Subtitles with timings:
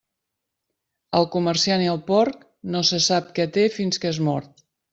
[1.19, 2.41] El comerciant i el porc,
[2.77, 4.69] no se sap què té fins que és mort.